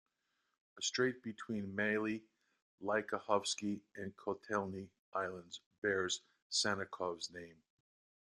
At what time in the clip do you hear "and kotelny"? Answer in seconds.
3.95-4.89